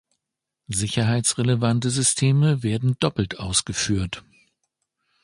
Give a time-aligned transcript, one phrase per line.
[0.67, 4.23] Sicherheitsrelevante Systeme werden doppelt ausgeführt.